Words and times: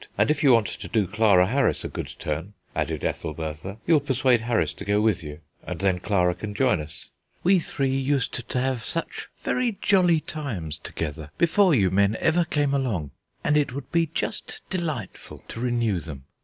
And 0.17 0.31
if 0.31 0.41
you 0.41 0.51
want 0.51 0.65
to 0.65 0.87
do 0.87 1.05
Clara 1.05 1.45
Harris 1.45 1.85
a 1.85 1.87
good 1.87 2.15
turn," 2.17 2.53
added 2.75 3.05
Ethelbertha, 3.05 3.77
"you'll 3.85 3.99
persuade 3.99 4.41
Harris 4.41 4.73
to 4.73 4.83
go 4.83 4.99
with 4.99 5.23
you, 5.23 5.41
and 5.61 5.79
then 5.79 5.99
Clara 5.99 6.33
can 6.33 6.55
join 6.55 6.81
us. 6.81 7.11
We 7.43 7.59
three 7.59 7.95
used 7.95 8.33
to 8.49 8.59
have 8.59 8.83
some 8.83 9.05
very 9.37 9.77
jolly 9.79 10.19
times 10.19 10.79
together 10.79 11.29
before 11.37 11.75
you 11.75 11.91
men 11.91 12.17
ever 12.19 12.45
came 12.45 12.73
along, 12.73 13.11
and 13.43 13.55
it 13.55 13.73
would 13.73 13.91
be 13.91 14.07
just 14.11 14.61
delightful 14.71 15.43
to 15.49 15.59
renew 15.59 15.99
them. 15.99 16.23